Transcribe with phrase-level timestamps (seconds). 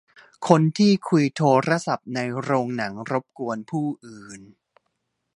[0.47, 4.41] คนที่คุยโทรศัพท์ในโรงหนังรบกวนผู้อื่น